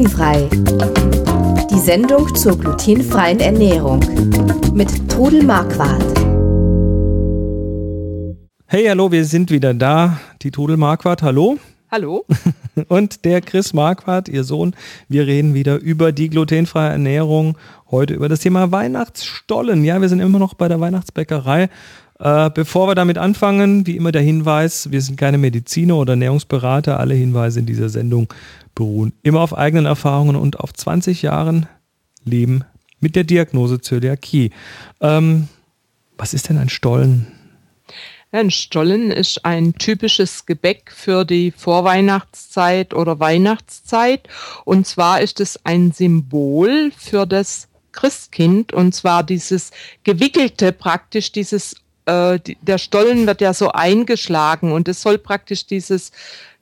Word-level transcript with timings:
Glutenfrei. 0.00 0.48
Die 1.70 1.78
Sendung 1.78 2.34
zur 2.34 2.56
glutenfreien 2.58 3.38
Ernährung 3.38 4.00
mit 4.72 5.10
Trudel 5.10 5.42
Marquardt. 5.42 6.02
Hey, 8.64 8.86
hallo, 8.86 9.12
wir 9.12 9.26
sind 9.26 9.50
wieder 9.50 9.74
da. 9.74 10.18
Die 10.40 10.50
Trudel 10.50 10.78
Marquardt, 10.78 11.22
hallo. 11.22 11.58
Hallo. 11.90 12.24
Und 12.88 13.26
der 13.26 13.42
Chris 13.42 13.74
Marquardt, 13.74 14.30
ihr 14.30 14.44
Sohn. 14.44 14.74
Wir 15.08 15.26
reden 15.26 15.52
wieder 15.52 15.78
über 15.78 16.12
die 16.12 16.30
glutenfreie 16.30 16.92
Ernährung. 16.92 17.58
Heute 17.90 18.14
über 18.14 18.30
das 18.30 18.40
Thema 18.40 18.72
Weihnachtsstollen. 18.72 19.84
Ja, 19.84 20.00
wir 20.00 20.08
sind 20.08 20.20
immer 20.20 20.38
noch 20.38 20.54
bei 20.54 20.68
der 20.68 20.80
Weihnachtsbäckerei. 20.80 21.68
Äh, 22.18 22.50
bevor 22.54 22.88
wir 22.88 22.94
damit 22.94 23.18
anfangen, 23.18 23.86
wie 23.86 23.96
immer 23.96 24.12
der 24.12 24.22
Hinweis, 24.22 24.90
wir 24.90 25.02
sind 25.02 25.18
keine 25.18 25.36
Mediziner 25.36 25.96
oder 25.96 26.14
Ernährungsberater. 26.14 26.98
Alle 26.98 27.14
Hinweise 27.14 27.60
in 27.60 27.66
dieser 27.66 27.90
Sendung 27.90 28.28
beruhen 28.80 29.12
immer 29.22 29.40
auf 29.40 29.56
eigenen 29.56 29.84
Erfahrungen 29.84 30.36
und 30.36 30.58
auf 30.58 30.72
20 30.72 31.20
Jahren 31.20 31.66
Leben 32.24 32.64
mit 32.98 33.14
der 33.14 33.24
Diagnose 33.24 33.82
Zöliakie. 33.82 34.52
Ähm, 35.02 35.48
was 36.16 36.32
ist 36.32 36.48
denn 36.48 36.56
ein 36.56 36.70
Stollen? 36.70 37.26
Ein 38.32 38.50
Stollen 38.50 39.10
ist 39.10 39.44
ein 39.44 39.74
typisches 39.74 40.46
Gebäck 40.46 40.92
für 40.94 41.26
die 41.26 41.50
Vorweihnachtszeit 41.50 42.94
oder 42.94 43.20
Weihnachtszeit. 43.20 44.26
Und 44.64 44.86
zwar 44.86 45.20
ist 45.20 45.40
es 45.40 45.60
ein 45.66 45.92
Symbol 45.92 46.90
für 46.96 47.26
das 47.26 47.68
Christkind. 47.92 48.72
Und 48.72 48.94
zwar 48.94 49.24
dieses 49.24 49.72
gewickelte 50.04 50.72
praktisch, 50.72 51.32
dieses 51.32 51.76
äh, 52.06 52.38
der 52.62 52.78
Stollen 52.78 53.26
wird 53.26 53.42
ja 53.42 53.52
so 53.52 53.72
eingeschlagen 53.72 54.72
und 54.72 54.88
es 54.88 55.02
soll 55.02 55.18
praktisch 55.18 55.66
dieses 55.66 56.12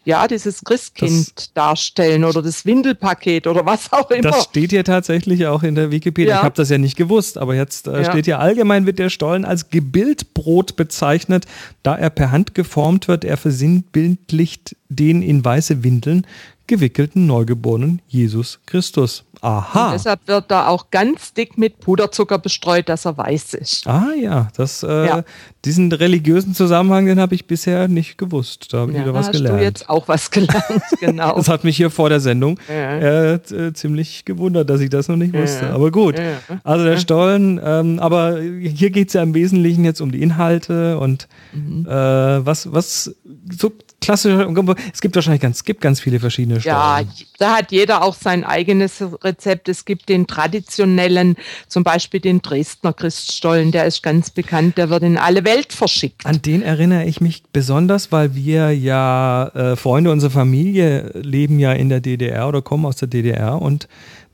ja, 0.08 0.26
dieses 0.26 0.64
Christkind 0.64 1.32
das, 1.36 1.52
darstellen 1.52 2.24
oder 2.24 2.40
das 2.40 2.64
Windelpaket 2.64 3.46
oder 3.46 3.66
was 3.66 3.92
auch 3.92 4.10
immer. 4.10 4.22
Das 4.22 4.44
steht 4.44 4.70
hier 4.70 4.82
tatsächlich 4.82 5.46
auch 5.46 5.62
in 5.62 5.74
der 5.74 5.90
Wikipedia. 5.90 6.30
Ja. 6.30 6.36
Ich 6.38 6.44
habe 6.44 6.54
das 6.54 6.70
ja 6.70 6.78
nicht 6.78 6.96
gewusst, 6.96 7.36
aber 7.36 7.54
jetzt 7.54 7.86
äh, 7.86 8.02
ja. 8.02 8.10
steht 8.10 8.24
hier 8.24 8.38
allgemein 8.38 8.86
wird 8.86 8.98
der 8.98 9.10
Stollen 9.10 9.44
als 9.44 9.68
Gebildbrot 9.68 10.76
bezeichnet, 10.76 11.44
da 11.82 11.94
er 11.94 12.08
per 12.08 12.30
Hand 12.30 12.54
geformt 12.54 13.06
wird. 13.06 13.22
Er 13.22 13.36
versinnbildlicht 13.36 14.76
den 14.88 15.20
in 15.20 15.44
weiße 15.44 15.84
Windeln 15.84 16.26
gewickelten 16.66 17.26
Neugeborenen 17.26 18.00
Jesus 18.08 18.60
Christus. 18.64 19.24
Aha. 19.40 19.86
Und 19.86 19.92
deshalb 19.92 20.26
wird 20.26 20.50
da 20.50 20.66
auch 20.66 20.90
ganz 20.90 21.32
dick 21.32 21.58
mit 21.58 21.80
Puderzucker 21.80 22.38
bestreut, 22.38 22.88
dass 22.88 23.04
er 23.04 23.16
weiß 23.16 23.54
ist. 23.54 23.86
Ah 23.86 24.12
ja, 24.18 24.48
das, 24.56 24.82
äh, 24.82 25.06
ja. 25.06 25.24
diesen 25.64 25.92
religiösen 25.92 26.54
Zusammenhang, 26.54 27.06
den 27.06 27.20
habe 27.20 27.34
ich 27.34 27.46
bisher 27.46 27.88
nicht 27.88 28.18
gewusst. 28.18 28.72
Da 28.72 28.78
habe 28.78 28.90
ich 28.90 28.96
ja, 28.96 29.04
wieder 29.04 29.14
was 29.14 29.30
gelernt. 29.30 29.54
Hast 29.54 29.60
du 29.60 29.64
jetzt 29.64 29.90
auch 29.90 30.08
was 30.08 30.30
gelernt, 30.32 30.82
genau. 31.00 31.36
das 31.36 31.48
hat 31.48 31.64
mich 31.64 31.76
hier 31.76 31.90
vor 31.90 32.08
der 32.08 32.20
Sendung 32.20 32.58
ja. 32.68 32.74
äh, 32.74 33.34
äh, 33.34 33.72
ziemlich 33.72 34.24
gewundert, 34.24 34.68
dass 34.70 34.80
ich 34.80 34.90
das 34.90 35.08
noch 35.08 35.16
nicht 35.16 35.34
wusste. 35.34 35.70
Aber 35.70 35.90
gut, 35.90 36.16
also 36.64 36.84
der 36.84 36.98
Stollen, 36.98 37.60
ähm, 37.62 37.98
aber 38.00 38.40
hier 38.40 38.90
geht 38.90 39.08
es 39.08 39.14
ja 39.14 39.22
im 39.22 39.34
Wesentlichen 39.34 39.84
jetzt 39.84 40.00
um 40.00 40.10
die 40.10 40.22
Inhalte 40.22 40.98
und 40.98 41.28
mhm. 41.52 41.86
äh, 41.86 42.46
was, 42.46 42.72
was 42.72 43.14
so 43.50 43.72
klassische, 44.00 44.48
es 44.92 45.00
gibt 45.00 45.14
wahrscheinlich 45.14 45.42
ganz, 45.42 45.58
es 45.58 45.64
gibt 45.64 45.80
ganz 45.80 46.00
viele 46.00 46.20
verschiedene 46.20 46.60
Stollen. 46.60 46.76
Ja, 46.76 47.02
da 47.38 47.56
hat 47.56 47.72
jeder 47.72 48.02
auch 48.02 48.14
sein 48.14 48.44
eigenes 48.44 49.02
Rezept. 49.22 49.68
Es 49.68 49.84
gibt 49.84 50.08
den 50.08 50.26
traditionellen, 50.26 51.36
zum 51.66 51.84
Beispiel 51.84 52.20
den 52.20 52.40
Dresdner 52.42 52.92
Christstollen, 52.92 53.72
der 53.72 53.86
ist 53.86 54.02
ganz 54.02 54.30
bekannt, 54.30 54.78
der 54.78 54.90
wird 54.90 55.02
in 55.02 55.18
alle 55.18 55.44
Welt 55.44 55.72
verschickt. 55.72 56.26
An 56.26 56.42
den 56.42 56.62
erinnere 56.62 57.04
ich 57.04 57.20
mich 57.20 57.42
besonders, 57.52 58.12
weil 58.12 58.34
wir 58.34 58.72
ja, 58.72 59.48
äh, 59.48 59.76
Freunde 59.76 60.10
unserer 60.10 60.30
Familie 60.30 61.10
leben 61.14 61.58
ja 61.58 61.72
in 61.72 61.88
der 61.88 62.00
DDR 62.00 62.48
oder 62.48 62.62
kommen 62.62 62.86
aus 62.86 62.96
der 62.96 63.08
DDR 63.08 63.60
und 63.60 63.88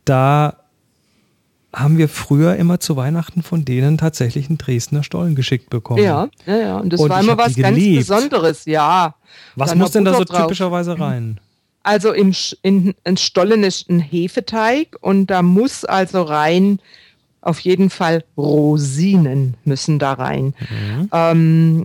da 0.04 0.63
haben 1.74 1.98
wir 1.98 2.08
früher 2.08 2.56
immer 2.56 2.80
zu 2.80 2.96
Weihnachten 2.96 3.42
von 3.42 3.64
denen 3.64 3.98
tatsächlich 3.98 4.48
einen 4.48 4.58
Dresdner 4.58 5.02
Stollen 5.02 5.34
geschickt 5.34 5.70
bekommen. 5.70 6.02
Ja, 6.02 6.28
ja, 6.46 6.56
ja. 6.56 6.78
Und 6.78 6.92
das 6.92 7.00
und 7.00 7.10
war 7.10 7.20
immer 7.20 7.36
was 7.36 7.54
ganz 7.56 7.76
Besonderes, 7.76 8.64
ja. 8.64 9.14
Was 9.56 9.74
muss 9.74 9.90
denn 9.90 10.04
da 10.04 10.14
so 10.14 10.24
typischerweise 10.24 10.98
rein? 10.98 11.40
Also 11.82 12.12
im, 12.12 12.34
in, 12.62 12.94
in 13.04 13.16
Stollen 13.16 13.62
ist 13.62 13.90
ein 13.90 14.00
Hefeteig 14.00 14.96
und 15.00 15.26
da 15.26 15.42
muss 15.42 15.84
also 15.84 16.22
rein 16.22 16.78
auf 17.42 17.60
jeden 17.60 17.90
Fall 17.90 18.24
Rosinen 18.38 19.54
müssen 19.64 19.98
da 19.98 20.14
rein. 20.14 20.54
Mhm. 20.70 21.10
Ähm, 21.12 21.84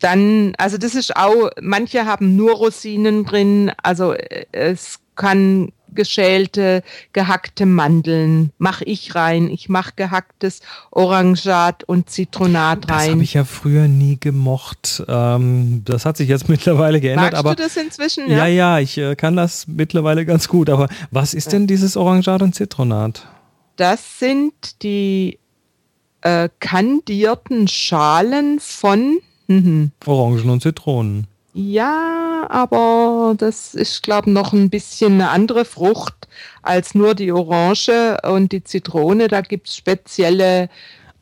dann, 0.00 0.52
also 0.58 0.78
das 0.78 0.94
ist 0.94 1.16
auch, 1.16 1.50
manche 1.60 2.06
haben 2.06 2.36
nur 2.36 2.52
Rosinen 2.52 3.24
drin, 3.24 3.72
also 3.82 4.12
äh, 4.12 4.46
es 4.52 5.00
kann 5.16 5.72
geschälte, 5.96 6.84
gehackte 7.12 7.66
Mandeln 7.66 8.52
mache 8.58 8.84
ich 8.84 9.16
rein. 9.16 9.50
Ich 9.50 9.68
mache 9.68 9.94
gehacktes 9.96 10.60
Orangat 10.92 11.82
und 11.82 12.08
Zitronat 12.08 12.88
rein. 12.88 12.98
Das 12.98 13.10
habe 13.10 13.22
ich 13.24 13.34
ja 13.34 13.44
früher 13.44 13.88
nie 13.88 14.18
gemocht. 14.20 15.02
Ähm, 15.08 15.82
das 15.84 16.06
hat 16.06 16.16
sich 16.16 16.28
jetzt 16.28 16.48
mittlerweile 16.48 17.00
geändert. 17.00 17.32
Magst 17.32 17.38
aber, 17.38 17.56
du 17.56 17.64
das 17.64 17.76
inzwischen? 17.76 18.30
Ja, 18.30 18.46
ja, 18.46 18.76
ja 18.76 18.78
ich 18.78 18.96
äh, 18.98 19.16
kann 19.16 19.34
das 19.34 19.66
mittlerweile 19.66 20.24
ganz 20.24 20.46
gut. 20.46 20.70
Aber 20.70 20.88
was 21.10 21.34
ist 21.34 21.52
denn 21.52 21.66
dieses 21.66 21.96
Orangat 21.96 22.42
und 22.42 22.54
Zitronat? 22.54 23.26
Das 23.74 24.20
sind 24.20 24.82
die 24.82 25.40
äh, 26.22 26.48
kandierten 26.60 27.68
Schalen 27.68 28.58
von 28.60 29.18
mhm. 29.46 29.92
Orangen 30.04 30.50
und 30.50 30.62
Zitronen. 30.62 31.26
Ja, 31.58 32.46
aber 32.50 33.34
das 33.38 33.74
ist, 33.74 34.02
glaube 34.02 34.28
ich, 34.28 34.34
noch 34.34 34.52
ein 34.52 34.68
bisschen 34.68 35.14
eine 35.14 35.30
andere 35.30 35.64
Frucht 35.64 36.28
als 36.62 36.94
nur 36.94 37.14
die 37.14 37.32
Orange 37.32 38.18
und 38.24 38.52
die 38.52 38.62
Zitrone. 38.62 39.28
Da 39.28 39.40
gibt 39.40 39.68
es 39.68 39.76
spezielle, 39.76 40.68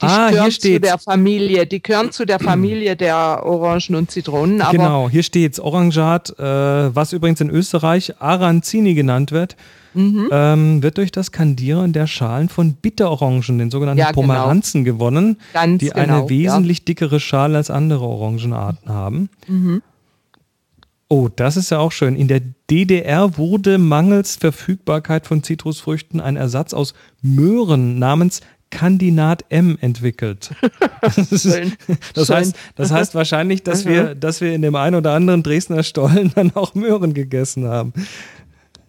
die 0.03 0.07
ah, 0.07 0.31
gehören 0.31 0.51
zu 0.51 0.81
der 0.81 0.99
Familie, 0.99 1.67
die 1.67 1.81
gehören 1.81 2.11
zu 2.11 2.25
der 2.25 2.41
Familie 2.41 2.97
der 2.97 3.47
Orangen 3.47 3.95
und 3.95 4.11
Zitronen. 4.11 4.61
Aber 4.61 4.73
genau, 4.73 5.09
hier 5.09 5.23
steht 5.23 5.53
es 5.53 5.61
Orangat, 5.61 6.37
äh, 6.37 6.43
was 6.43 7.13
übrigens 7.13 7.41
in 7.41 7.49
Österreich 7.49 8.21
Aranzini 8.21 8.95
genannt 8.95 9.31
wird. 9.31 9.55
Mhm. 9.97 10.29
Ähm, 10.33 10.83
wird 10.83 10.99
durch 10.99 11.13
das 11.13 11.31
Kandieren 11.31 11.93
der 11.93 12.09
Schalen 12.09 12.49
von 12.49 12.73
Bitterorangen, 12.73 13.61
den 13.61 13.71
sogenannten 13.71 14.01
ja, 14.01 14.07
genau. 14.11 14.23
Pomeranzen, 14.23 14.83
gewonnen, 14.83 15.37
Ganz 15.53 15.79
die 15.79 15.91
genau, 15.91 16.01
eine 16.01 16.29
wesentlich 16.29 16.79
ja. 16.79 16.85
dickere 16.87 17.21
Schale 17.21 17.57
als 17.57 17.71
andere 17.71 18.05
Orangenarten 18.05 18.93
haben. 18.93 19.29
Mhm. 19.47 19.81
Oh, 21.09 21.29
das 21.35 21.57
ist 21.57 21.71
ja 21.71 21.79
auch 21.79 21.93
schön. 21.93 22.17
In 22.17 22.29
der 22.29 22.41
DDR 22.71 23.37
wurde 23.37 23.79
mangels 23.79 24.37
Verfügbarkeit 24.37 25.27
von 25.27 25.43
Zitrusfrüchten 25.43 26.21
ein 26.21 26.37
Ersatz 26.37 26.73
aus 26.73 26.95
Möhren 27.21 27.99
namens 27.99 28.41
Kandinat 28.71 29.45
M 29.49 29.79
entwickelt. 29.81 30.51
Das, 31.05 31.45
ist, 31.45 31.77
das 32.15 32.31
heißt, 32.31 32.57
das 32.77 32.91
heißt 32.91 33.15
wahrscheinlich, 33.15 33.63
dass 33.63 33.85
wir, 33.85 34.15
dass 34.15 34.41
wir 34.41 34.55
in 34.55 34.63
dem 34.63 34.75
einen 34.75 34.97
oder 34.97 35.13
anderen 35.13 35.43
Dresdner 35.43 35.83
Stollen 35.83 36.33
dann 36.35 36.57
auch 36.57 36.75
Möhren 36.75 37.13
gegessen 37.13 37.69
haben. 37.69 37.93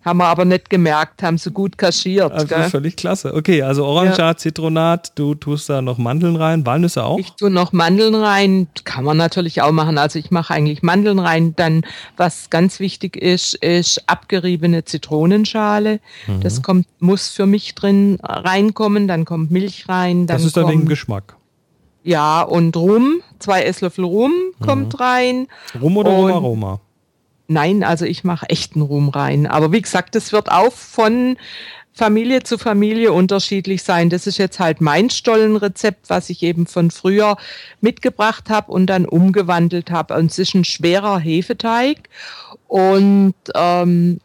Haben 0.05 0.19
wir 0.19 0.27
aber 0.27 0.45
nicht 0.45 0.69
gemerkt, 0.69 1.23
haben 1.23 1.39
sie 1.39 1.49
gut 1.49 1.79
kaschiert. 1.79 2.31
Also 2.31 2.55
völlig 2.69 2.95
klasse. 2.95 3.33
Okay, 3.33 3.63
also 3.63 3.85
Orangat, 3.85 4.17
ja. 4.19 4.37
Zitronat, 4.37 5.13
du 5.15 5.33
tust 5.33 5.67
da 5.67 5.81
noch 5.81 5.97
Mandeln 5.97 6.35
rein, 6.35 6.63
Walnüsse 6.63 7.03
auch? 7.03 7.17
Ich 7.17 7.31
tue 7.31 7.49
noch 7.49 7.73
Mandeln 7.73 8.13
rein, 8.13 8.67
kann 8.83 9.03
man 9.03 9.17
natürlich 9.17 9.63
auch 9.63 9.71
machen. 9.71 9.97
Also 9.97 10.19
ich 10.19 10.29
mache 10.29 10.53
eigentlich 10.53 10.83
Mandeln 10.83 11.17
rein. 11.17 11.55
Dann, 11.55 11.83
was 12.17 12.51
ganz 12.51 12.79
wichtig 12.79 13.17
ist, 13.17 13.55
ist 13.55 14.03
abgeriebene 14.05 14.85
Zitronenschale. 14.85 15.99
Mhm. 16.27 16.41
Das 16.41 16.61
kommt, 16.61 16.85
muss 16.99 17.29
für 17.29 17.47
mich 17.47 17.73
drin 17.73 18.19
reinkommen. 18.21 19.07
Dann 19.07 19.25
kommt 19.25 19.49
Milch 19.49 19.89
rein. 19.89 20.27
Dann 20.27 20.37
das 20.37 20.45
ist 20.45 20.55
dann 20.55 20.67
wegen 20.67 20.85
Geschmack. 20.85 21.35
Ja, 22.03 22.43
und 22.43 22.77
Rum, 22.77 23.21
zwei 23.39 23.63
Esslöffel 23.63 24.05
Rum 24.05 24.31
kommt 24.63 24.93
mhm. 24.93 24.99
rein. 24.99 25.47
Rum 25.81 25.97
oder 25.97 26.11
Rum 26.11 26.31
Aroma? 26.31 26.79
Nein, 27.47 27.83
also 27.83 28.05
ich 28.05 28.23
mache 28.23 28.49
echten 28.49 28.81
Ruhm 28.81 29.09
rein. 29.09 29.45
Aber 29.45 29.71
wie 29.71 29.81
gesagt, 29.81 30.15
das 30.15 30.31
wird 30.31 30.51
auch 30.51 30.73
von 30.73 31.37
Familie 31.93 32.43
zu 32.43 32.57
Familie 32.57 33.13
unterschiedlich 33.13 33.83
sein. 33.83 34.09
Das 34.09 34.27
ist 34.27 34.37
jetzt 34.37 34.59
halt 34.59 34.81
mein 34.81 35.09
Stollenrezept, 35.09 36.09
was 36.09 36.29
ich 36.29 36.43
eben 36.43 36.67
von 36.67 36.91
früher 36.91 37.37
mitgebracht 37.79 38.49
habe 38.49 38.71
und 38.71 38.87
dann 38.87 39.05
umgewandelt 39.05 39.91
habe. 39.91 40.15
Und 40.15 40.31
es 40.31 40.39
ist 40.39 40.55
ein 40.55 40.65
schwerer 40.65 41.19
Hefeteig 41.19 42.09
und 42.67 43.35
ähm, 43.53 44.19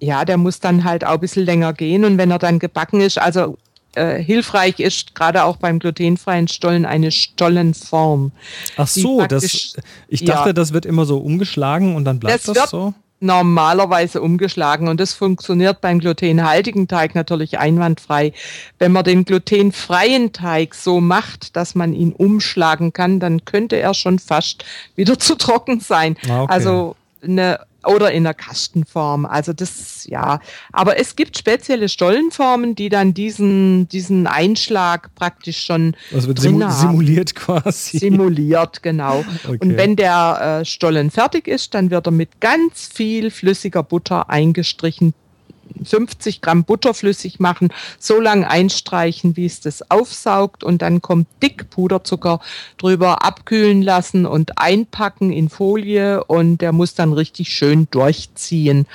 ja, 0.00 0.26
der 0.26 0.36
muss 0.36 0.60
dann 0.60 0.84
halt 0.84 1.04
auch 1.04 1.14
ein 1.14 1.20
bisschen 1.20 1.46
länger 1.46 1.72
gehen. 1.72 2.04
Und 2.04 2.18
wenn 2.18 2.30
er 2.30 2.38
dann 2.38 2.58
gebacken 2.58 3.00
ist, 3.00 3.18
also 3.18 3.56
äh, 3.94 4.22
hilfreich 4.22 4.80
ist, 4.80 5.14
gerade 5.14 5.44
auch 5.44 5.56
beim 5.56 5.78
glutenfreien 5.78 6.48
Stollen, 6.48 6.86
eine 6.86 7.10
Stollenform. 7.10 8.32
Ach 8.76 8.86
so, 8.86 9.24
das, 9.26 9.76
ich 10.08 10.24
dachte, 10.24 10.50
ja, 10.50 10.52
das 10.52 10.72
wird 10.72 10.86
immer 10.86 11.04
so 11.04 11.18
umgeschlagen 11.18 11.96
und 11.96 12.04
dann 12.04 12.18
bleibt 12.18 12.48
das, 12.48 12.54
das 12.54 12.70
so? 12.70 12.94
normalerweise 13.20 14.20
umgeschlagen 14.20 14.88
und 14.88 15.00
das 15.00 15.14
funktioniert 15.14 15.80
beim 15.80 15.98
glutenhaltigen 15.98 16.88
Teig 16.88 17.14
natürlich 17.14 17.58
einwandfrei. 17.58 18.32
Wenn 18.78 18.92
man 18.92 19.04
den 19.04 19.24
glutenfreien 19.24 20.32
Teig 20.32 20.74
so 20.74 21.00
macht, 21.00 21.56
dass 21.56 21.74
man 21.74 21.94
ihn 21.94 22.12
umschlagen 22.12 22.92
kann, 22.92 23.20
dann 23.20 23.44
könnte 23.44 23.76
er 23.76 23.94
schon 23.94 24.18
fast 24.18 24.64
wieder 24.96 25.18
zu 25.18 25.36
trocken 25.36 25.80
sein. 25.80 26.16
Ah, 26.28 26.42
okay. 26.42 26.52
Also 26.52 26.96
eine 27.22 27.60
oder 27.86 28.12
in 28.12 28.24
der 28.24 28.34
Kastenform. 28.34 29.26
Also 29.26 29.52
das, 29.52 30.06
ja. 30.06 30.40
Aber 30.72 30.98
es 30.98 31.16
gibt 31.16 31.36
spezielle 31.38 31.88
Stollenformen, 31.88 32.74
die 32.74 32.88
dann 32.88 33.14
diesen, 33.14 33.88
diesen 33.88 34.26
Einschlag 34.26 35.14
praktisch 35.14 35.64
schon 35.64 35.96
also 36.12 36.28
wird 36.28 36.40
simu 36.40 36.70
simuliert 36.70 37.34
quasi. 37.34 37.98
Simuliert, 37.98 38.82
genau. 38.82 39.24
Okay. 39.44 39.58
Und 39.60 39.76
wenn 39.76 39.96
der 39.96 40.60
äh, 40.60 40.64
Stollen 40.64 41.10
fertig 41.10 41.48
ist, 41.48 41.74
dann 41.74 41.90
wird 41.90 42.06
er 42.06 42.12
mit 42.12 42.40
ganz 42.40 42.90
viel 42.92 43.30
flüssiger 43.30 43.82
Butter 43.82 44.30
eingestrichen, 44.30 45.14
50 45.84 46.40
Gramm 46.40 46.64
Butter 46.64 46.94
flüssig 46.94 47.40
machen, 47.40 47.68
so 47.98 48.20
lange 48.20 48.48
einstreichen, 48.48 49.36
wie 49.36 49.46
es 49.46 49.60
das 49.60 49.90
aufsaugt 49.90 50.64
und 50.64 50.82
dann 50.82 51.02
kommt 51.02 51.26
dick 51.42 51.70
Puderzucker 51.70 52.40
drüber 52.78 53.24
abkühlen 53.24 53.82
lassen 53.82 54.26
und 54.26 54.58
einpacken 54.58 55.32
in 55.32 55.48
Folie 55.48 56.24
und 56.24 56.58
der 56.58 56.72
muss 56.72 56.94
dann 56.94 57.12
richtig 57.12 57.50
schön 57.50 57.88
durchziehen. 57.90 58.86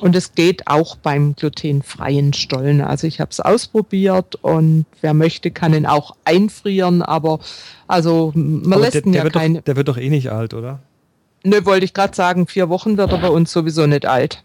Und 0.00 0.16
es 0.16 0.34
geht 0.34 0.66
auch 0.66 0.96
beim 0.96 1.34
glutenfreien 1.36 2.32
Stollen. 2.32 2.80
Also 2.80 3.06
ich 3.06 3.20
habe 3.20 3.30
es 3.30 3.40
ausprobiert 3.40 4.36
und 4.36 4.86
wer 5.02 5.12
möchte, 5.12 5.50
kann 5.50 5.74
ihn 5.74 5.84
auch 5.84 6.16
einfrieren, 6.24 7.02
aber 7.02 7.40
also 7.86 8.32
man 8.34 8.72
aber 8.72 8.82
lässt 8.82 8.94
der, 8.94 9.06
ihn 9.06 9.12
ja 9.12 9.28
keine. 9.28 9.60
der 9.60 9.76
wird 9.76 9.88
doch 9.88 9.98
eh 9.98 10.08
nicht 10.08 10.30
alt, 10.30 10.54
oder? 10.54 10.80
Ne, 11.42 11.64
wollte 11.66 11.84
ich 11.84 11.94
gerade 11.94 12.14
sagen, 12.14 12.46
vier 12.46 12.68
Wochen 12.68 12.96
wird 12.96 13.12
er 13.12 13.18
bei 13.18 13.28
uns 13.28 13.52
sowieso 13.52 13.86
nicht 13.86 14.06
alt. 14.06 14.42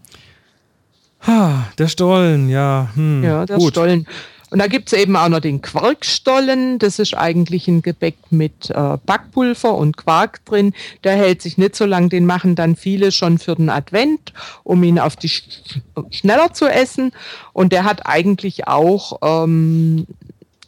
Ha, 1.21 1.67
der 1.77 1.87
Stollen, 1.87 2.49
ja. 2.49 2.89
Hm, 2.95 3.23
ja, 3.23 3.45
der 3.45 3.57
gut. 3.57 3.73
Stollen. 3.73 4.07
Und 4.51 4.59
da 4.59 4.67
gibt 4.67 4.93
es 4.93 4.97
eben 4.97 5.15
auch 5.15 5.27
noch 5.27 5.39
den 5.39 5.61
Quarkstollen. 5.61 6.79
Das 6.79 6.99
ist 6.99 7.13
eigentlich 7.13 7.67
ein 7.67 7.81
Gebäck 7.81 8.15
mit 8.29 8.69
äh, 8.69 8.97
Backpulver 9.05 9.75
und 9.75 9.97
Quark 9.97 10.45
drin. 10.45 10.73
Der 11.03 11.17
hält 11.17 11.41
sich 11.41 11.57
nicht 11.57 11.75
so 11.75 11.85
lang. 11.85 12.09
Den 12.09 12.25
machen 12.25 12.55
dann 12.55 12.75
viele 12.75 13.11
schon 13.11 13.37
für 13.37 13.55
den 13.55 13.69
Advent, 13.69 14.33
um 14.63 14.83
ihn 14.83 14.99
auf 14.99 15.15
die 15.15 15.29
sch 15.29 15.43
schneller 16.11 16.53
zu 16.53 16.67
essen. 16.67 17.11
Und 17.53 17.73
der 17.73 17.83
hat 17.83 18.05
eigentlich 18.05 18.67
auch 18.67 19.19
ähm, 19.23 20.05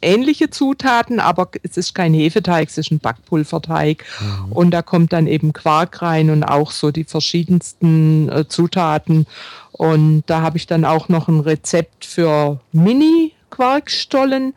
ähnliche 0.02 0.50
Zutaten, 0.50 1.20
aber 1.20 1.48
es 1.62 1.76
ist 1.76 1.94
kein 1.94 2.14
Hefeteig, 2.14 2.68
es 2.68 2.78
ist 2.78 2.90
ein 2.90 2.98
Backpulverteig. 2.98 4.04
Mhm. 4.20 4.52
Und 4.52 4.70
da 4.70 4.82
kommt 4.82 5.12
dann 5.12 5.26
eben 5.26 5.52
Quark 5.52 6.02
rein 6.02 6.30
und 6.30 6.44
auch 6.44 6.70
so 6.70 6.90
die 6.90 7.04
verschiedensten 7.04 8.28
äh, 8.28 8.48
Zutaten. 8.48 9.26
Und 9.72 10.24
da 10.26 10.42
habe 10.42 10.56
ich 10.56 10.66
dann 10.66 10.84
auch 10.84 11.08
noch 11.08 11.28
ein 11.28 11.40
Rezept 11.40 12.04
für 12.04 12.60
Mini-Quarkstollen. 12.72 14.54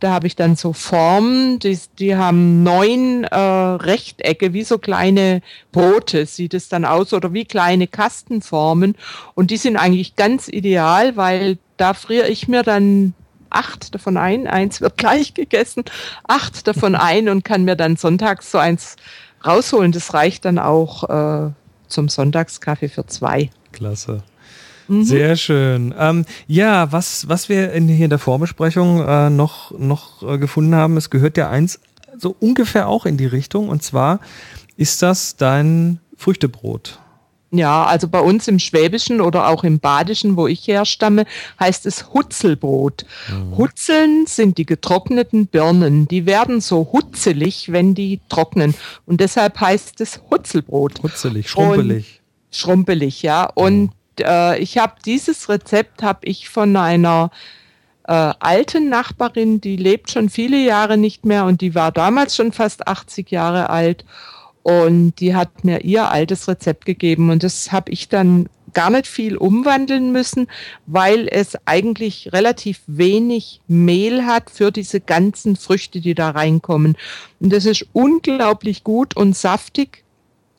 Da 0.00 0.12
habe 0.12 0.26
ich 0.26 0.34
dann 0.34 0.56
so 0.56 0.72
Formen, 0.72 1.58
die, 1.58 1.78
die 1.98 2.16
haben 2.16 2.62
neun 2.62 3.24
äh, 3.24 3.36
Rechtecke, 3.36 4.54
wie 4.54 4.64
so 4.64 4.78
kleine 4.78 5.42
Brote, 5.72 6.24
sieht 6.24 6.54
es 6.54 6.70
dann 6.70 6.86
aus, 6.86 7.12
oder 7.12 7.34
wie 7.34 7.44
kleine 7.44 7.86
Kastenformen. 7.86 8.96
Und 9.34 9.50
die 9.50 9.58
sind 9.58 9.76
eigentlich 9.76 10.16
ganz 10.16 10.48
ideal, 10.48 11.16
weil 11.16 11.58
da 11.76 11.92
friere 11.92 12.28
ich 12.28 12.48
mir 12.48 12.62
dann 12.62 13.12
acht 13.50 13.94
davon 13.94 14.16
ein. 14.16 14.46
Eins 14.46 14.80
wird 14.80 14.96
gleich 14.96 15.34
gegessen, 15.34 15.84
acht 16.26 16.66
davon 16.66 16.94
ein 16.94 17.28
und 17.28 17.44
kann 17.44 17.64
mir 17.64 17.76
dann 17.76 17.96
sonntags 17.96 18.50
so 18.50 18.58
eins 18.58 18.96
rausholen. 19.44 19.92
Das 19.92 20.14
reicht 20.14 20.44
dann 20.44 20.58
auch 20.58 21.08
äh, 21.08 21.50
zum 21.88 22.08
Sonntagskaffee 22.08 22.88
für 22.88 23.06
zwei. 23.06 23.50
Klasse. 23.72 24.22
Mhm. 24.88 25.04
Sehr 25.04 25.36
schön. 25.36 25.94
Ähm, 25.98 26.24
ja, 26.46 26.90
was, 26.90 27.28
was 27.28 27.48
wir 27.48 27.72
in, 27.72 27.88
hier 27.88 28.06
in 28.06 28.10
der 28.10 28.18
Vorbesprechung 28.18 29.06
äh, 29.06 29.30
noch, 29.30 29.70
noch 29.78 30.22
äh, 30.22 30.38
gefunden 30.38 30.74
haben, 30.74 30.96
es 30.96 31.10
gehört 31.10 31.36
ja 31.36 31.48
eins 31.48 31.80
so 32.18 32.34
ungefähr 32.40 32.88
auch 32.88 33.06
in 33.06 33.16
die 33.16 33.26
Richtung. 33.26 33.68
Und 33.68 33.82
zwar 33.82 34.20
ist 34.76 35.02
das 35.02 35.36
dein 35.36 36.00
Früchtebrot. 36.16 36.98
Ja, 37.52 37.84
also 37.84 38.06
bei 38.06 38.20
uns 38.20 38.46
im 38.46 38.60
Schwäbischen 38.60 39.20
oder 39.20 39.48
auch 39.48 39.64
im 39.64 39.80
Badischen, 39.80 40.36
wo 40.36 40.46
ich 40.46 40.66
herstamme, 40.68 41.24
heißt 41.58 41.84
es 41.86 42.12
Hutzelbrot. 42.14 43.04
Mhm. 43.28 43.58
Hutzeln 43.58 44.26
sind 44.26 44.56
die 44.56 44.66
getrockneten 44.66 45.48
Birnen. 45.48 46.06
Die 46.06 46.26
werden 46.26 46.60
so 46.60 46.92
hutzelig, 46.92 47.72
wenn 47.72 47.94
die 47.94 48.20
trocknen. 48.28 48.74
Und 49.04 49.20
deshalb 49.20 49.60
heißt 49.60 50.00
es 50.00 50.20
Hutzelbrot. 50.30 51.02
Hutzelig, 51.02 51.50
schrumpelig. 51.50 52.20
Und 52.50 52.56
schrumpelig, 52.56 53.22
ja. 53.22 53.46
Und 53.46 53.82
mhm. 53.82 54.24
äh, 54.24 54.58
ich 54.58 54.78
habe 54.78 54.94
dieses 55.04 55.48
Rezept 55.48 56.04
habe 56.04 56.20
ich 56.22 56.48
von 56.48 56.76
einer 56.76 57.32
äh, 58.04 58.32
alten 58.38 58.88
Nachbarin, 58.88 59.60
die 59.60 59.76
lebt 59.76 60.10
schon 60.10 60.28
viele 60.28 60.58
Jahre 60.58 60.96
nicht 60.96 61.24
mehr 61.24 61.46
und 61.46 61.60
die 61.60 61.74
war 61.74 61.90
damals 61.90 62.36
schon 62.36 62.52
fast 62.52 62.86
80 62.86 63.30
Jahre 63.30 63.70
alt. 63.70 64.04
Und 64.62 65.14
die 65.20 65.34
hat 65.34 65.64
mir 65.64 65.84
ihr 65.84 66.10
altes 66.10 66.46
Rezept 66.48 66.84
gegeben 66.84 67.30
und 67.30 67.42
das 67.42 67.72
habe 67.72 67.90
ich 67.90 68.08
dann 68.08 68.48
gar 68.72 68.90
nicht 68.90 69.06
viel 69.06 69.36
umwandeln 69.36 70.12
müssen, 70.12 70.48
weil 70.86 71.28
es 71.28 71.56
eigentlich 71.66 72.32
relativ 72.32 72.80
wenig 72.86 73.60
Mehl 73.66 74.26
hat 74.26 74.50
für 74.50 74.70
diese 74.70 75.00
ganzen 75.00 75.56
Früchte, 75.56 76.00
die 76.00 76.14
da 76.14 76.30
reinkommen. 76.30 76.96
Und 77.40 77.52
das 77.52 77.64
ist 77.66 77.86
unglaublich 77.92 78.84
gut 78.84 79.16
und 79.16 79.36
saftig 79.36 80.04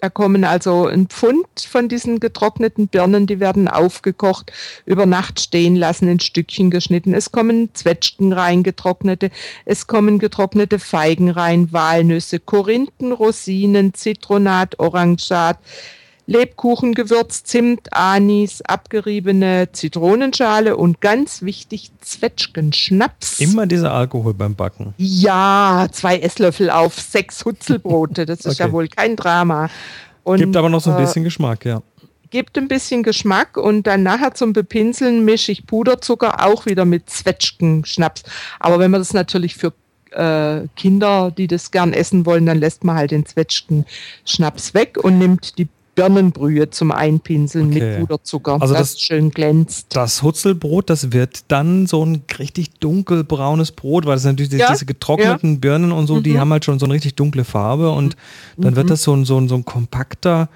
da 0.01 0.09
kommen 0.09 0.43
also 0.43 0.87
ein 0.87 1.07
Pfund 1.07 1.45
von 1.69 1.87
diesen 1.87 2.19
getrockneten 2.19 2.87
Birnen, 2.87 3.27
die 3.27 3.39
werden 3.39 3.67
aufgekocht, 3.67 4.51
über 4.85 5.05
Nacht 5.05 5.39
stehen 5.39 5.75
lassen, 5.75 6.07
in 6.07 6.19
Stückchen 6.19 6.71
geschnitten. 6.71 7.13
Es 7.13 7.31
kommen 7.31 7.69
Zwetschgen 7.75 8.33
rein, 8.33 8.63
getrocknete. 8.63 9.29
Es 9.63 9.85
kommen 9.85 10.17
getrocknete 10.17 10.79
Feigen 10.79 11.29
rein, 11.29 11.71
Walnüsse, 11.71 12.39
Korinthen, 12.39 13.11
Rosinen, 13.11 13.93
Zitronat, 13.93 14.79
Orangat, 14.79 15.59
Lebkuchengewürz, 16.27 17.43
Zimt, 17.43 17.91
Anis, 17.91 18.61
abgeriebene 18.61 19.69
Zitronenschale 19.71 20.77
und 20.77 21.01
ganz 21.01 21.41
wichtig 21.41 21.91
Zwetschgenschnaps. 22.01 23.39
Immer 23.39 23.65
dieser 23.65 23.93
Alkohol 23.93 24.33
beim 24.33 24.55
Backen. 24.55 24.93
Ja, 24.97 25.87
zwei 25.91 26.19
Esslöffel 26.19 26.69
auf 26.69 26.99
sechs 26.99 27.43
Hutzelbrote. 27.43 28.25
Das 28.25 28.39
ist 28.39 28.59
okay. 28.59 28.63
ja 28.63 28.71
wohl 28.71 28.87
kein 28.87 29.15
Drama. 29.15 29.69
Und, 30.23 30.37
Gibt 30.37 30.55
aber 30.55 30.69
noch 30.69 30.81
so 30.81 30.91
ein 30.91 30.97
äh, 30.97 31.01
bisschen 31.01 31.23
äh, 31.23 31.25
Geschmack, 31.25 31.65
ja. 31.65 31.81
Gibt 32.29 32.57
ein 32.57 32.67
bisschen 32.67 33.03
Geschmack 33.03 33.57
und 33.57 33.87
dann 33.87 34.03
nachher 34.03 34.33
zum 34.33 34.53
Bepinseln 34.53 35.25
mische 35.25 35.51
ich 35.51 35.65
Puderzucker 35.65 36.45
auch 36.45 36.65
wieder 36.65 36.85
mit 36.85 37.09
Zwetschgenschnaps. 37.09 38.23
Aber 38.59 38.79
wenn 38.79 38.91
man 38.91 39.01
das 39.01 39.13
natürlich 39.13 39.55
für 39.55 39.73
äh, 40.11 40.67
Kinder, 40.75 41.31
die 41.31 41.47
das 41.47 41.71
gern 41.71 41.93
essen 41.93 42.25
wollen, 42.25 42.45
dann 42.45 42.59
lässt 42.59 42.83
man 42.83 42.95
halt 42.95 43.11
den 43.11 43.25
Zwetschgenschnaps 43.25 44.73
weg 44.73 44.97
und 45.01 45.17
nimmt 45.17 45.57
die 45.57 45.67
Birnenbrühe 45.95 46.69
zum 46.69 46.91
Einpinseln 46.91 47.69
okay. 47.69 47.97
mit 47.99 47.99
Puderzucker, 47.99 48.61
also 48.61 48.73
das, 48.73 48.93
das 48.93 49.01
schön 49.01 49.31
glänzt. 49.31 49.87
Das 49.89 50.23
Hutzelbrot, 50.23 50.89
das 50.89 51.11
wird 51.11 51.41
dann 51.49 51.85
so 51.85 52.05
ein 52.05 52.23
richtig 52.39 52.71
dunkelbraunes 52.79 53.73
Brot, 53.73 54.05
weil 54.05 54.17
es 54.17 54.23
natürlich 54.23 54.53
ja, 54.53 54.71
diese 54.71 54.85
getrockneten 54.85 55.53
ja. 55.53 55.59
Birnen 55.59 55.91
und 55.91 56.07
so, 56.07 56.15
mhm. 56.15 56.23
die 56.23 56.39
haben 56.39 56.51
halt 56.51 56.63
schon 56.63 56.79
so 56.79 56.85
eine 56.85 56.93
richtig 56.93 57.15
dunkle 57.15 57.43
Farbe 57.43 57.91
und 57.91 58.15
dann 58.57 58.73
mhm. 58.73 58.77
wird 58.77 58.89
das 58.89 59.03
so 59.03 59.13
ein, 59.13 59.25
so 59.25 59.37
ein, 59.37 59.49
so 59.49 59.55
ein 59.55 59.65
kompakter, 59.65 60.49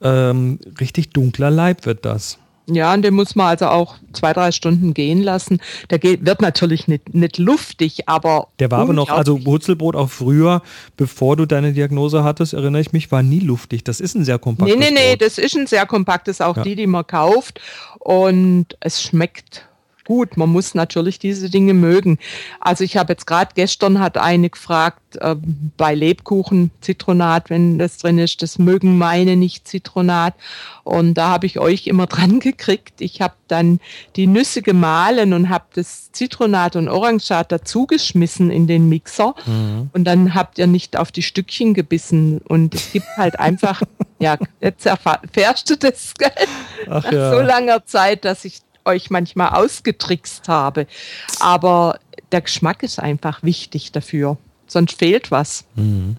ähm, 0.00 0.60
richtig 0.80 1.10
dunkler 1.10 1.50
Leib 1.50 1.84
wird 1.84 2.04
das. 2.04 2.38
Ja, 2.70 2.92
und 2.92 3.02
den 3.02 3.14
muss 3.14 3.34
man 3.34 3.46
also 3.46 3.66
auch 3.66 3.96
zwei, 4.12 4.32
drei 4.34 4.52
Stunden 4.52 4.92
gehen 4.92 5.22
lassen. 5.22 5.58
Der 5.88 5.98
geht, 5.98 6.26
wird 6.26 6.42
natürlich 6.42 6.86
nicht, 6.86 7.14
nicht 7.14 7.38
luftig, 7.38 8.08
aber. 8.08 8.48
Der 8.58 8.70
war 8.70 8.80
aber 8.80 8.92
noch, 8.92 9.08
also 9.08 9.44
Wurzelbrot 9.46 9.96
auch 9.96 10.10
früher, 10.10 10.62
bevor 10.96 11.36
du 11.36 11.46
deine 11.46 11.72
Diagnose 11.72 12.24
hattest, 12.24 12.52
erinnere 12.52 12.82
ich 12.82 12.92
mich, 12.92 13.10
war 13.10 13.22
nie 13.22 13.40
luftig. 13.40 13.84
Das 13.84 14.00
ist 14.00 14.14
ein 14.14 14.24
sehr 14.24 14.38
kompaktes 14.38 14.76
Nee, 14.76 14.90
nee, 14.90 14.90
nee, 14.90 15.10
Brot. 15.10 15.22
das 15.22 15.38
ist 15.38 15.56
ein 15.56 15.66
sehr 15.66 15.86
kompaktes, 15.86 16.40
auch 16.42 16.58
ja. 16.58 16.62
die, 16.62 16.76
die 16.76 16.86
man 16.86 17.06
kauft. 17.06 17.60
Und 18.00 18.66
es 18.80 19.02
schmeckt 19.02 19.67
gut. 20.08 20.38
Man 20.38 20.48
muss 20.48 20.74
natürlich 20.74 21.18
diese 21.18 21.50
Dinge 21.50 21.74
mögen. 21.74 22.18
Also 22.60 22.82
ich 22.82 22.96
habe 22.96 23.12
jetzt 23.12 23.26
gerade 23.26 23.50
gestern 23.54 24.00
hat 24.00 24.16
eine 24.16 24.48
gefragt, 24.48 25.16
äh, 25.16 25.36
bei 25.76 25.94
Lebkuchen 25.94 26.70
Zitronat, 26.80 27.50
wenn 27.50 27.78
das 27.78 27.98
drin 27.98 28.18
ist, 28.18 28.40
das 28.40 28.58
mögen 28.58 28.96
meine 28.96 29.36
nicht 29.36 29.68
Zitronat. 29.68 30.32
Und 30.82 31.12
da 31.12 31.28
habe 31.28 31.44
ich 31.44 31.58
euch 31.58 31.86
immer 31.86 32.06
dran 32.14 32.40
gekriegt. 32.40 33.02
Ich 33.02 33.20
habe 33.20 33.34
dann 33.48 33.80
die 34.16 34.26
Nüsse 34.26 34.62
gemahlen 34.62 35.34
und 35.34 35.50
habe 35.50 35.66
das 35.74 36.10
Zitronat 36.12 36.74
und 36.76 36.88
Orangat 36.88 37.52
dazugeschmissen 37.52 38.50
in 38.50 38.66
den 38.66 38.88
Mixer. 38.88 39.34
Mhm. 39.44 39.90
Und 39.92 40.04
dann 40.04 40.34
habt 40.34 40.58
ihr 40.58 40.66
nicht 40.66 40.96
auf 40.96 41.12
die 41.12 41.22
Stückchen 41.22 41.74
gebissen. 41.74 42.38
Und 42.38 42.74
es 42.74 42.92
gibt 42.92 43.08
halt 43.18 43.38
einfach, 43.38 43.82
ja, 44.18 44.38
jetzt 44.60 44.86
erfährst 44.86 45.68
du 45.68 45.76
das 45.76 46.14
gell? 46.14 46.32
Ach, 46.88 47.04
nach 47.04 47.12
ja. 47.12 47.30
so 47.30 47.40
langer 47.40 47.84
Zeit, 47.84 48.24
dass 48.24 48.46
ich 48.46 48.60
euch 48.88 49.10
manchmal 49.10 49.50
ausgetrickst 49.50 50.48
habe. 50.48 50.86
Aber 51.40 51.98
der 52.32 52.40
Geschmack 52.40 52.82
ist 52.82 52.98
einfach 52.98 53.42
wichtig 53.42 53.92
dafür. 53.92 54.36
Sonst 54.66 54.98
fehlt 54.98 55.30
was. 55.30 55.64
Mhm. 55.76 56.16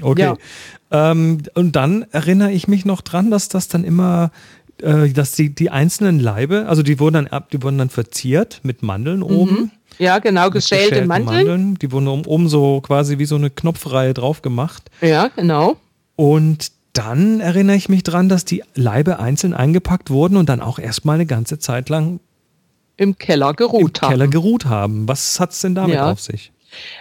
Okay. 0.00 0.22
Ja. 0.22 0.36
Ähm, 0.90 1.42
und 1.54 1.76
dann 1.76 2.06
erinnere 2.12 2.52
ich 2.52 2.68
mich 2.68 2.84
noch 2.84 3.00
dran, 3.00 3.30
dass 3.30 3.48
das 3.48 3.68
dann 3.68 3.84
immer, 3.84 4.30
äh, 4.80 5.08
dass 5.08 5.32
die, 5.32 5.54
die 5.54 5.70
einzelnen 5.70 6.20
Leibe, 6.20 6.66
also 6.68 6.82
die 6.82 7.00
wurden 7.00 7.28
dann 7.28 7.44
die 7.52 7.62
wurden 7.62 7.78
dann 7.78 7.90
verziert 7.90 8.60
mit 8.62 8.82
Mandeln 8.82 9.20
mhm. 9.20 9.24
oben. 9.24 9.72
Ja, 9.98 10.18
genau, 10.20 10.50
geschälte 10.50 11.04
Mandeln. 11.04 11.46
Mandeln. 11.46 11.74
Die 11.76 11.90
wurden 11.90 12.06
oben 12.08 12.48
so 12.48 12.80
quasi 12.80 13.18
wie 13.18 13.24
so 13.24 13.34
eine 13.34 13.50
Knopfreihe 13.50 14.14
drauf 14.14 14.42
gemacht. 14.42 14.90
Ja, 15.00 15.28
genau. 15.28 15.76
Und 16.14 16.70
dann 16.92 17.40
erinnere 17.40 17.76
ich 17.76 17.88
mich 17.88 18.02
dran, 18.02 18.28
dass 18.28 18.44
die 18.44 18.62
Leibe 18.74 19.18
einzeln 19.18 19.54
eingepackt 19.54 20.10
wurden 20.10 20.36
und 20.36 20.48
dann 20.48 20.60
auch 20.60 20.78
erstmal 20.78 21.14
eine 21.14 21.26
ganze 21.26 21.58
Zeit 21.58 21.88
lang 21.88 22.20
im 22.96 23.16
Keller 23.16 23.54
geruht 23.54 23.98
im 23.98 24.02
haben. 24.02 24.10
Keller 24.10 24.28
geruht 24.28 24.64
haben. 24.66 25.06
Was 25.06 25.38
hat 25.38 25.52
es 25.52 25.60
denn 25.60 25.74
damit 25.74 25.94
ja. 25.94 26.10
auf 26.10 26.20
sich? 26.20 26.52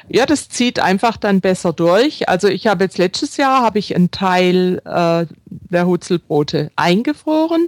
Ja, 0.08 0.26
das 0.26 0.50
zieht 0.50 0.80
einfach 0.80 1.18
dann 1.18 1.42
besser 1.42 1.74
durch. 1.74 2.30
Also 2.30 2.48
ich 2.48 2.68
habe 2.68 2.86
jetzt 2.86 2.98
letztes 2.98 3.38
Jahr 3.38 3.62
habe 3.62 3.80
ich 3.80 3.96
einen 3.96 4.12
Teil 4.12 4.82
äh, 4.86 5.26
der 5.46 5.86
Hutzelbrote 5.86 6.72
eingefroren 6.76 7.68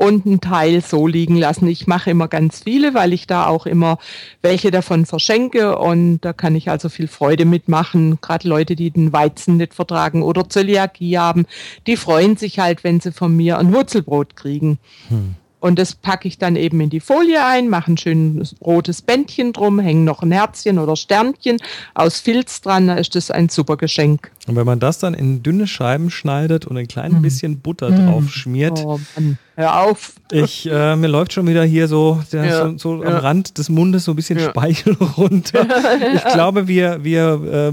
und 0.00 0.24
einen 0.24 0.40
Teil 0.40 0.80
so 0.80 1.06
liegen 1.06 1.36
lassen. 1.36 1.68
Ich 1.68 1.86
mache 1.86 2.10
immer 2.10 2.26
ganz 2.26 2.60
viele, 2.60 2.94
weil 2.94 3.12
ich 3.12 3.26
da 3.26 3.46
auch 3.46 3.66
immer 3.66 3.98
welche 4.40 4.70
davon 4.70 5.04
verschenke 5.04 5.76
und 5.76 6.20
da 6.20 6.32
kann 6.32 6.56
ich 6.56 6.70
also 6.70 6.88
viel 6.88 7.06
Freude 7.06 7.44
mitmachen. 7.44 8.18
Gerade 8.22 8.48
Leute, 8.48 8.76
die 8.76 8.90
den 8.90 9.12
Weizen 9.12 9.58
nicht 9.58 9.74
vertragen 9.74 10.22
oder 10.22 10.48
Zöliakie 10.48 11.18
haben, 11.18 11.44
die 11.86 11.98
freuen 11.98 12.38
sich 12.38 12.58
halt, 12.58 12.82
wenn 12.82 13.00
sie 13.00 13.12
von 13.12 13.36
mir 13.36 13.58
ein 13.58 13.74
Wurzelbrot 13.74 14.36
kriegen. 14.36 14.78
Hm. 15.08 15.34
Und 15.60 15.78
das 15.78 15.94
packe 15.94 16.26
ich 16.26 16.38
dann 16.38 16.56
eben 16.56 16.80
in 16.80 16.88
die 16.88 17.00
Folie 17.00 17.44
ein, 17.44 17.68
mache 17.68 17.92
ein 17.92 17.98
schönes 17.98 18.56
rotes 18.62 19.02
Bändchen 19.02 19.52
drum, 19.52 19.78
hänge 19.78 20.04
noch 20.04 20.22
ein 20.22 20.32
Herzchen 20.32 20.78
oder 20.78 20.96
Sternchen 20.96 21.58
aus 21.94 22.18
Filz 22.18 22.62
dran, 22.62 22.88
da 22.88 22.94
ist 22.94 23.14
das 23.14 23.30
ein 23.30 23.50
super 23.50 23.76
Geschenk. 23.76 24.30
Und 24.46 24.56
wenn 24.56 24.66
man 24.66 24.80
das 24.80 24.98
dann 24.98 25.12
in 25.12 25.42
dünne 25.42 25.66
Scheiben 25.66 26.10
schneidet 26.10 26.66
und 26.66 26.76
ein 26.78 26.88
klein 26.88 27.20
mm. 27.20 27.22
bisschen 27.22 27.60
Butter 27.60 27.90
mm. 27.90 28.06
drauf 28.06 28.30
schmiert. 28.30 28.82
Oh 28.82 28.98
Mann, 29.14 29.38
hör 29.54 29.82
auf. 29.82 30.14
Ich, 30.32 30.66
äh, 30.66 30.96
mir 30.96 31.08
läuft 31.08 31.34
schon 31.34 31.46
wieder 31.46 31.62
hier 31.62 31.88
so, 31.88 32.22
der, 32.32 32.44
ja, 32.46 32.68
so, 32.70 32.78
so 32.78 33.04
ja. 33.04 33.10
am 33.10 33.16
Rand 33.18 33.58
des 33.58 33.68
Mundes 33.68 34.04
so 34.04 34.12
ein 34.12 34.16
bisschen 34.16 34.38
ja. 34.38 34.48
Speichel 34.48 34.94
runter. 35.16 35.66
ich 36.14 36.24
glaube, 36.32 36.68
wir, 36.68 37.04
wir 37.04 37.72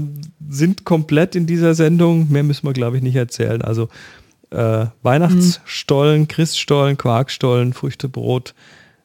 sind 0.50 0.84
komplett 0.84 1.34
in 1.34 1.46
dieser 1.46 1.74
Sendung. 1.74 2.30
Mehr 2.30 2.42
müssen 2.42 2.66
wir, 2.66 2.74
glaube 2.74 2.98
ich, 2.98 3.02
nicht 3.02 3.16
erzählen. 3.16 3.62
Also 3.62 3.88
äh, 4.50 4.86
Weihnachtsstollen, 5.02 6.22
mhm. 6.22 6.28
Christstollen, 6.28 6.96
Quarkstollen, 6.96 7.72
Früchtebrot. 7.72 8.54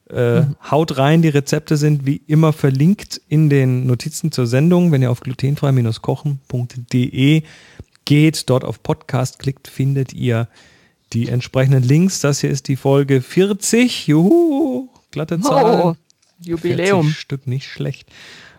Äh, 0.10 0.42
mhm. 0.42 0.56
Haut 0.70 0.98
rein, 0.98 1.22
die 1.22 1.30
Rezepte 1.30 1.78
sind 1.78 2.06
wie 2.06 2.22
immer 2.28 2.52
verlinkt 2.54 3.22
in 3.28 3.50
den 3.50 3.88
Notizen 3.88 4.32
zur 4.32 4.48
Sendung. 4.48 4.92
Wenn 4.92 5.02
ihr 5.02 5.12
auf 5.12 5.22
glutenfrei-kochen.de 5.22 7.44
geht, 8.06 8.50
dort 8.50 8.64
auf 8.64 8.84
Podcast 8.84 9.40
klickt, 9.40 9.68
findet 9.68 10.14
ihr 10.14 10.48
die 11.14 11.30
entsprechenden 11.30 11.84
Links. 11.84 12.20
Das 12.20 12.42
hier 12.42 12.50
ist 12.50 12.68
die 12.68 12.76
Folge 12.76 13.22
40. 13.22 14.08
Juhu, 14.08 14.90
glatte 15.12 15.40
Zahl. 15.40 15.82
Oh, 15.82 15.96
Jubiläum. 16.40 17.10
Stück 17.10 17.48
nicht 17.48 17.68
schlecht. 17.68 18.10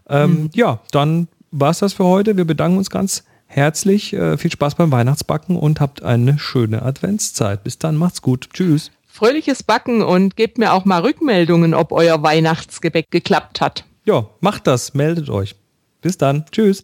Ähm, 0.09 0.31
mhm. 0.31 0.51
Ja, 0.55 0.81
dann 0.91 1.29
war 1.51 1.71
es 1.71 1.79
das 1.79 1.95
für 1.95 2.05
heute. 2.05 2.37
Wir 2.37 2.45
bedanken 2.45 2.79
uns 2.79 2.91
ganz 2.91 3.25
herzlich. 3.47 4.13
Äh, 4.13 4.37
viel 4.37 4.51
Spaß 4.51 4.75
beim 4.75 4.93
Weihnachtsbacken 4.93 5.57
und 5.57 5.81
habt 5.81 6.03
eine 6.03 6.39
schöne 6.39 6.83
Adventszeit. 6.83 7.65
Bis 7.65 7.79
dann, 7.79 7.97
macht's 7.97 8.23
gut. 8.23 8.49
Tschüss. 8.53 8.91
Fröhliches 9.07 9.63
Backen 9.63 10.03
und 10.03 10.37
gebt 10.37 10.59
mir 10.59 10.73
auch 10.73 10.85
mal 10.85 11.03
Rückmeldungen, 11.03 11.73
ob 11.73 11.93
euer 11.93 12.23
Weihnachtsgebäck 12.23 13.11
geklappt 13.11 13.61
hat. 13.61 13.85
Ja, 14.05 14.27
macht 14.41 14.67
das, 14.67 14.95
meldet 14.95 15.31
euch. 15.31 15.55
Bis 16.01 16.19
dann. 16.19 16.45
Tschüss. 16.51 16.83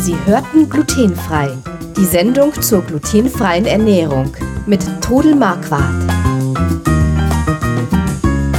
Sie 0.00 0.16
hörten 0.24 0.68
glutenfrei. 0.68 1.56
Die 1.96 2.04
Sendung 2.04 2.52
zur 2.60 2.82
glutenfreien 2.82 3.64
Ernährung 3.64 4.36
mit 4.66 4.84
Todel 5.00 5.34
Marquardt. 5.34 6.04